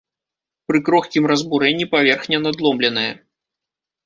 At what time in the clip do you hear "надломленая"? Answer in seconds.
2.47-3.13